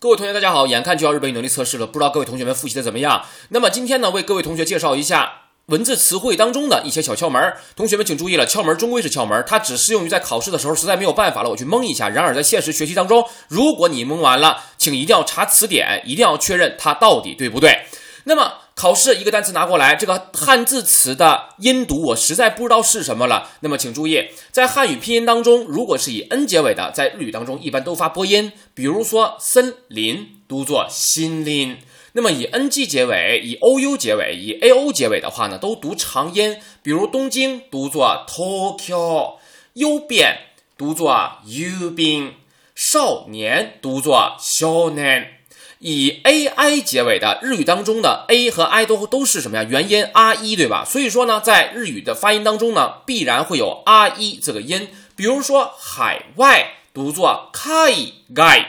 [0.00, 0.64] 各位同学，大家好！
[0.64, 3.24] 眼看就要日本语能力测试了，不知道各位同学们复习的怎么样？
[3.48, 5.32] 那么今天呢，为各位同学介绍一下
[5.66, 7.54] 文字词汇当中的一些小窍门。
[7.74, 12.08] 同学们请注意了，窍门终归是窍门，它只适用于在考试的时候实在没有办法了，我去蒙一下。
[12.08, 17.86] 然而在现实学习当中，如果你蒙完了，请一定要查词典，一定要确认它到底对不对。
[18.22, 23.50] 那么考试一个单词拿过来，这个汉字词的音读我实在不知道是什么了。
[23.58, 28.52] 那么请注意，在汉语拼音当中，如果是以 n 结尾的，在日语当中一般都发播音。
[28.74, 31.78] 比如说森林读作心林，
[32.12, 36.58] 那么以 ng 结尾、以 ou 结尾、以 ao 结尾的话呢，都读长音。
[36.80, 39.38] 比如东京读作 Tokyo，
[39.72, 40.38] 优变
[40.76, 42.34] 读作 u 兵，
[42.76, 45.37] 少年读作 shonen。
[45.80, 49.62] 以 a i 结尾的日语当中的 a 和 i 都都是什么呀？
[49.62, 50.84] 元音 r 一，对吧？
[50.84, 54.88] 所以说呢，在日语的发音当中呢，必然会有 r 一这个音。
[55.14, 58.64] 比如说海外读作 kai gai，